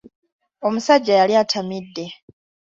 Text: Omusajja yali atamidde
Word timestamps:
Omusajja 0.67 1.13
yali 1.19 1.33
atamidde 1.41 2.05